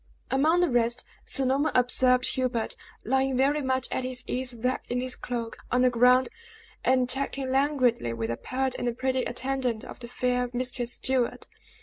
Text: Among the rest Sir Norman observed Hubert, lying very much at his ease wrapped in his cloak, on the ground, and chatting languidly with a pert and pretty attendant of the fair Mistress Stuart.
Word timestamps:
Among 0.31 0.61
the 0.61 0.69
rest 0.71 1.03
Sir 1.25 1.45
Norman 1.45 1.73
observed 1.75 2.25
Hubert, 2.29 2.75
lying 3.03 3.37
very 3.37 3.61
much 3.61 3.87
at 3.91 4.03
his 4.03 4.23
ease 4.25 4.51
wrapped 4.55 4.89
in 4.89 4.99
his 4.99 5.15
cloak, 5.15 5.59
on 5.71 5.83
the 5.83 5.91
ground, 5.91 6.29
and 6.83 7.07
chatting 7.07 7.51
languidly 7.51 8.11
with 8.13 8.31
a 8.31 8.37
pert 8.37 8.73
and 8.79 8.97
pretty 8.97 9.23
attendant 9.25 9.85
of 9.85 9.99
the 9.99 10.07
fair 10.07 10.49
Mistress 10.53 10.93
Stuart. 10.93 11.47